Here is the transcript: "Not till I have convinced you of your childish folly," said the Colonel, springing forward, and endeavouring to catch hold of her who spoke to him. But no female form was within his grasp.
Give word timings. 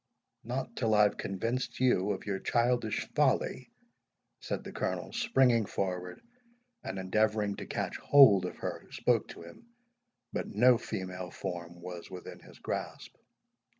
"Not 0.43 0.75
till 0.77 0.95
I 0.95 1.03
have 1.03 1.17
convinced 1.17 1.79
you 1.79 2.09
of 2.13 2.25
your 2.25 2.39
childish 2.39 3.07
folly," 3.13 3.71
said 4.39 4.63
the 4.63 4.71
Colonel, 4.71 5.13
springing 5.13 5.67
forward, 5.67 6.23
and 6.83 6.97
endeavouring 6.97 7.55
to 7.57 7.67
catch 7.67 7.97
hold 7.97 8.45
of 8.47 8.57
her 8.57 8.79
who 8.79 8.91
spoke 8.91 9.27
to 9.27 9.43
him. 9.43 9.67
But 10.33 10.47
no 10.47 10.79
female 10.79 11.29
form 11.29 11.79
was 11.83 12.09
within 12.09 12.39
his 12.39 12.57
grasp. 12.57 13.15